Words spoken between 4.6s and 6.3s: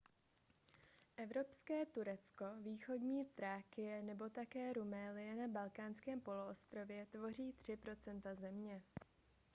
rumélie na balkánském